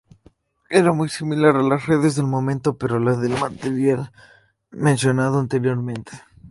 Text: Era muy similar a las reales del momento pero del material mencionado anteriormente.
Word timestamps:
Era 0.71 0.93
muy 0.93 1.09
similar 1.09 1.55
a 1.57 1.61
las 1.61 1.85
reales 1.85 2.15
del 2.15 2.25
momento 2.25 2.75
pero 2.75 2.99
del 2.99 3.39
material 3.39 4.11
mencionado 4.71 5.37
anteriormente. 5.37 6.11